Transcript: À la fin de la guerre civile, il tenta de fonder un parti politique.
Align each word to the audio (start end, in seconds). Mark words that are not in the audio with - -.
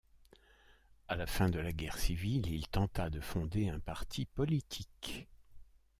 À 1.07 1.15
la 1.15 1.27
fin 1.27 1.47
de 1.47 1.59
la 1.59 1.71
guerre 1.73 1.99
civile, 1.99 2.47
il 2.51 2.67
tenta 2.67 3.11
de 3.11 3.19
fonder 3.21 3.69
un 3.69 3.79
parti 3.79 4.25
politique. 4.25 5.27